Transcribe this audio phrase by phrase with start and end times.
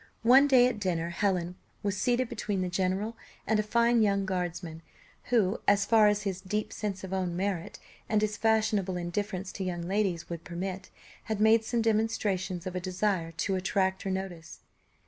[0.23, 3.15] One day at dinner, Helen was seated between the general
[3.45, 4.81] and a fine young guardsman,
[5.25, 7.77] who, as far as his deep sense of his own merit,
[8.09, 10.89] and his fashionable indifference to young ladies would permit,
[11.25, 14.61] had made some demonstrations of a desire to attract her notice.